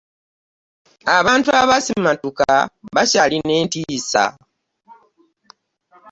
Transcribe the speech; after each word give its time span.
Abantu 1.17 1.49
abasimatuka 1.61 2.49
bakyalina 2.95 3.51
entiisa. 3.61 4.25